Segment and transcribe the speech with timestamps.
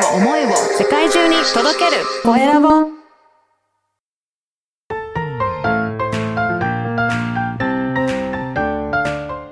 [0.00, 2.02] を思いを世界中に届ける。
[2.22, 2.68] コエラボ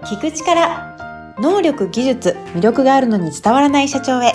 [0.04, 4.32] 聞く力能力技術魅力があるのに伝わらない社長へ。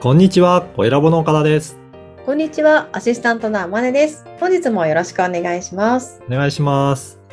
[0.00, 1.78] こんにちは、コエラボの岡田です。
[2.26, 4.26] こんにちはアシスタントのあまねです。
[4.38, 6.20] 本日もよろしくお願いします。
[6.28, 7.23] お願いします。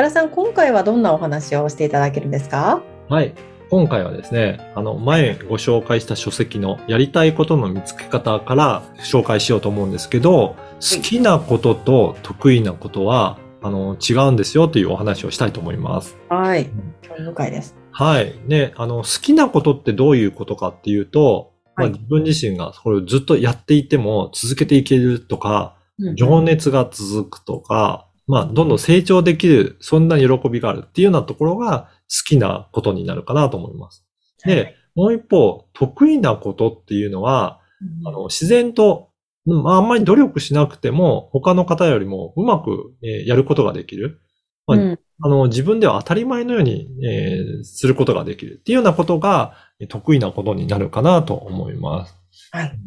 [0.00, 2.82] 岡田さん今回はどんなお話をしていただけるんですか？
[3.10, 3.34] はい。
[3.68, 16.16] 今回はですね、あの、前ご紹介した書籍のやりたいことの見つけ方から紹介しようと思うんですけど、好きなことと得意なことは、あの、違うんですよというお話をしたいと思います。
[16.30, 16.70] はい。
[17.02, 17.76] 興味深いです。
[17.90, 18.34] はい。
[18.46, 25.76] ね、あの、好きなことってどういうことかっていうと、まあ、はい自分自身がこれをずっとやっていても続けていけるとか、
[26.16, 34.04] 情熱が続くとか、まあ、どんどん成長できる、そんな喜びがあるっていうようなところが好きなことになるかなと思います。
[34.44, 37.60] で、もう一方、得意なことっていうのは、
[38.06, 39.08] あの、自然と、
[39.46, 44.20] まあ、あんまり努力しなくても、他の方よりもうまく、えーやることができる。
[44.66, 52.14] まあうんあの、自分では当たり前のように、えーすることができるっていうようなことがえー得意なことになるかなと思います。
[52.52, 52.78] はい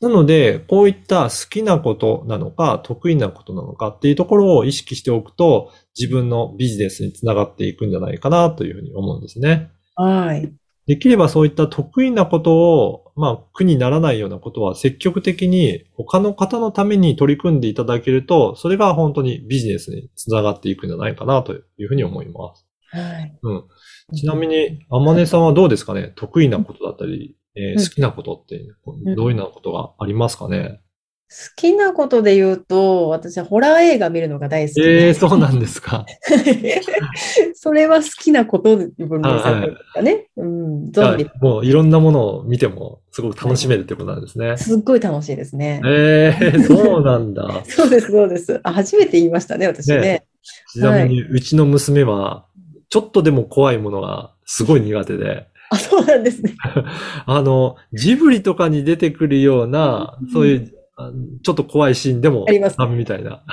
[0.00, 9.70] なので、こういった好きなことなのか、得意なことなのかっていうところを意識しておくと、自分のビジネスにつながっていくんじゃないかなというふうに思うんですね。
[9.96, 10.52] はい
[10.86, 22.66] できればそういった得意なことを、まあ、苦にならないようなことは積極的に他の方のために取り組んでいただけると、それが本当にビジネスにつながっていくんじゃないかなというふうに思います。
[22.90, 23.64] はいうん。
[24.16, 26.12] ちなみに、あまねさんはどうですかね？
[26.16, 28.60] 得意なことだったり、えーうん好きなことって、
[29.14, 30.80] どういうようなことがありますかね、
[31.30, 36.04] 好きなことで言うと、私はホラー映画見るのが大好きえでえそうなんですか。
[37.54, 40.26] それは好きなことに分類されてるんですかね。
[40.36, 44.56] うん、ゾンビもういろんなものを見てもすごく楽しめるってことなんですね。
[44.56, 45.80] すっごい楽しいですね。
[45.86, 47.62] ええそうなんだ。
[47.64, 48.58] そうです、そうです。
[48.64, 50.00] あ、初めて言いましたね、私ね。
[50.00, 50.24] ね
[50.72, 52.46] ちなみに、うちの娘は、
[52.88, 56.54] ちょっとでも怖いものがすごい苦手で、あ、そうなんですね。
[57.26, 61.10] あの、ジブリとかに出てくるようなうん、そういう、あ
[61.42, 63.42] ちょっと怖いシーンでもありますダメみたいな。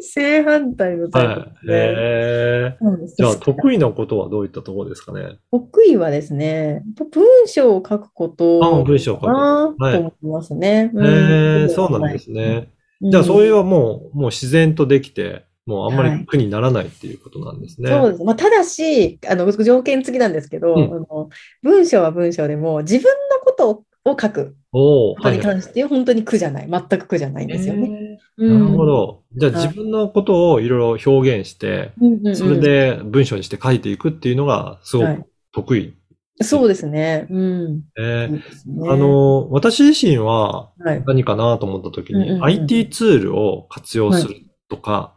[0.00, 1.38] 正反対のタイプはい。
[1.38, 1.72] ですね。
[1.72, 5.38] ええそうですじゃあ、得意なことはどういったところですかね？
[5.52, 10.90] 得意はですね、文章を書くことあ文章を書くと思いますね。
[10.96, 12.68] ええそうなんですね。
[13.00, 17.90] じゃあ、そういうはもう、もう自然とできて、もうあんまり苦にならないっていうことなんですね。
[17.90, 18.24] そうです。
[18.24, 21.28] まあ、ただし、あの、条件付きなんですけど、うんあの
[21.62, 26.68] 文章は文章でも、自分のことをを書くことにはいはい関して本当に苦じゃない。
[26.70, 28.18] 全く苦じゃないんですよね。
[28.40, 28.86] えーなるほど。
[28.86, 29.22] ど。
[29.36, 31.92] じゃあ、自分のことをいろいろ表現して、
[32.34, 35.94] それで文章にして書いていくっていうのがすごくはい得意。
[36.40, 37.26] そうですね。
[37.28, 37.82] うん。
[37.98, 41.02] えーあ、の、私自身ははい。
[41.04, 44.36] 何かなと思った時に、うんうんうん IT ツールを活用する
[44.68, 45.14] とか、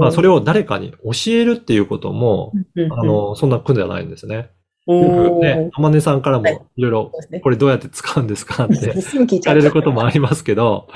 [0.00, 2.52] まあ、それを誰かに教えるっていうことも、
[2.92, 4.50] あの、そんな苦じゃないんですね。
[4.86, 6.60] およくーね、天音さんからもはい。
[6.76, 10.86] いろいろこれどうやって使うんですかって 聞かれることもありますけど、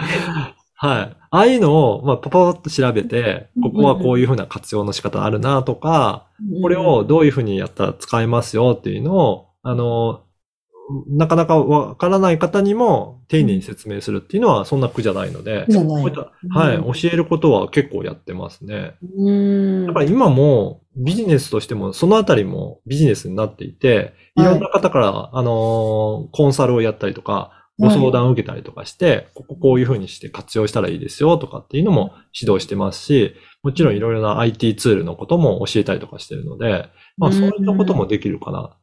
[0.82, 1.16] はい。
[1.32, 6.26] ああいうのを、まあ、パパッと調べて、ここはこういうふうな活用の仕方あるなとか、
[6.62, 10.22] これをどういうふうにやったら使えますよっていうのを、あの、
[11.08, 18.94] なかなかわからない方にも丁寧に説明するっていうのはそんな苦じゃないので、じゃないこういった、はい、教えることは結構やってますね。
[19.16, 19.86] うん。
[19.86, 38.76] だから今もビジネスとしてもそのあたりもビジネスになっていて、いはいろんな方から、あのーコンサルをやったりとか、ご相談を受けたりとかして、こここういうふうにして活用したらいいですよとかっていうのも指導してますし、もちろんいろいろな IT ツールのことも教えたりとかしてるので、まあそういったこともできるかな。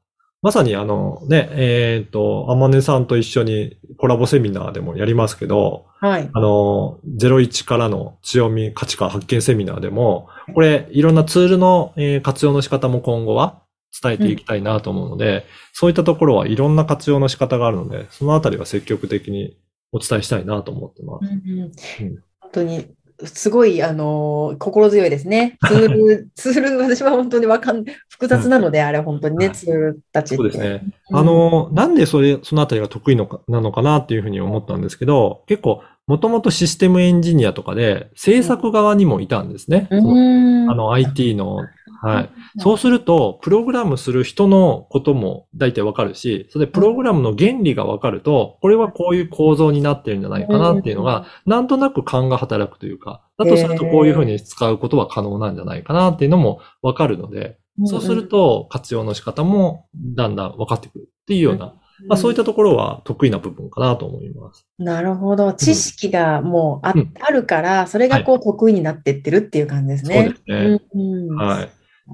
[0.47, 6.29] まさにあのね、えっ、と、あまねさんと一緒にコラボセミナーでもやりますけど、はい。
[6.31, 13.61] あの、01からの強み価値観発見セミナーでも、これ、いろんなツールの、えー活用の仕方も今後は
[14.01, 19.57] 伝えていきたいなと思うので、そういったところはいろんな活用の仕方があるので、そのあたりは積極的に
[19.91, 21.25] お伝えしたいなと思ってます。
[21.29, 22.88] うんうんうん本当に、
[23.25, 25.57] すごい、あのー心強いですね。
[25.67, 30.35] ツール、 ツール、私は本当にわかん、複雑なので、あれ本当にね、はいツールたち。
[30.35, 30.83] そうですね。
[31.11, 39.87] うんあの、なんでそれ、そのあたりが得意のかなのかなっていうふうに思ったんですけど、結構、もともとシステムエンジニアとかで制作側にもいたんですね。
[39.89, 40.69] うん。
[40.69, 41.59] あの IT の、
[42.07, 42.30] はい。
[42.57, 61.75] そうすると、プログラムする人のことも大体わかるし、それでプログラムの原理がわかると、これはこういう構造になってるんじゃないかなっていうのが、なんとなく勘が働くというか、だとするとこういうふうに使うことは可能なんじゃないかなっていうのもわかるので、そうすると活用の仕方もだんだん分かってくるっていうような、
[62.07, 64.68] まあそういったところは得意な部分かなと思います。
[64.80, 65.53] なるほど。
[65.53, 70.30] 知識がもうあ,、うんあるから、それがこう得意になってってるっていう感じですそうね。
[70.30, 70.80] ですね。
[70.94, 71.69] うんうんはい。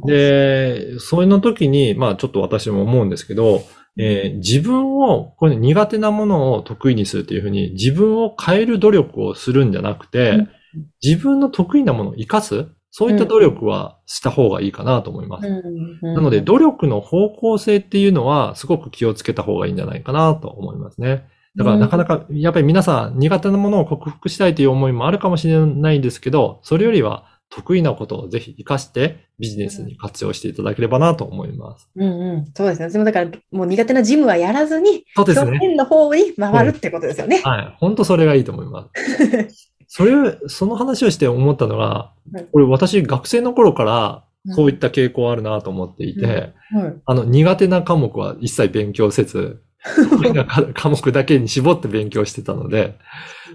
[0.06, 3.64] で、それの時に、まあちょっと私も思うんですけど、
[3.98, 10.50] えー自分を、これ苦手なものを得意にするというふうに、自分を変える努力をするんじゃなくて、うん
[11.04, 15.48] 自分の得意なものを活かす、そういった努力はした方がいいかなと思います。
[15.48, 21.28] うんなので、努力の方向性っていうのは、すごく気をつけた方がいいんじゃないかなと思いますね。
[21.56, 31.88] だから、なかなか、やっぱり皆さん、苦手なものを克服したいという思いもあるかもしれないんですけど、それよりは、得意なことをぜひ活かして、ビジネスに活用していただければなと思います。
[31.96, 32.90] うんうん、そうですね。
[32.90, 35.76] 私もだから、もう苦手なジムはやらずに、そうですね。
[35.76, 37.42] の方に回るってことですよね。
[37.44, 37.76] はい。
[37.80, 39.72] 本当それがいいと思います。
[39.88, 49.64] それ、その話をして思ったのがはい、これ私学生の頃から、うんそういった傾向あるなと思っていて、うんあの、苦手な科目は一切勉強せず、
[50.76, 52.98] 科目だけに絞って勉強してたので、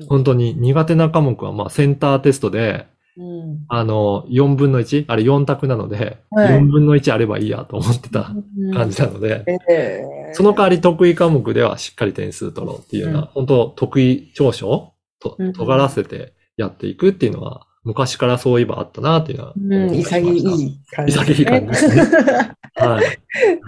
[0.08, 2.86] 本当に苦手な科目はまあセンターテストで、
[3.18, 3.64] うん。
[3.68, 5.04] あの、4分の 1?
[5.08, 6.48] あれ4択なので、はい。
[6.50, 8.32] 4分の1あればいいやと思ってた
[8.72, 10.34] 感じなので、えー。
[10.34, 13.26] その代わり得意科目ではしっかり点数取ろうっていうような、うん。
[13.26, 15.52] 本当得意長所とうん。
[15.52, 19.94] 尖らせてやっていくっていうのは、昔からそういえばあったなっていうのはうん。
[19.94, 22.02] 潔い感じ、潔い感じですね。
[22.76, 23.18] はい。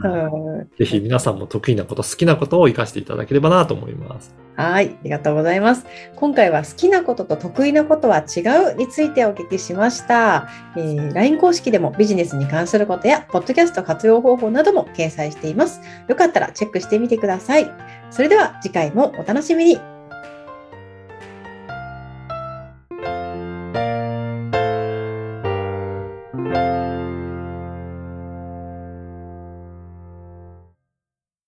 [0.05, 0.09] う
[0.63, 4.35] んぜひ皆さんも得意なこと、好きなことを活かしていただければなと思います。
[4.57, 5.87] はい、ありがとうございます。
[6.17, 8.41] 今回は好きなことと得意なことは違
[8.75, 10.49] うについてお聞きしました。
[10.77, 15.81] えー LINE 公式でもビジネスに関することや、ポッドキャスト活用方法なども掲載しています。
[16.09, 17.71] よかったらチェックしてみてください。
[18.11, 19.90] それでは次回もお楽しみに。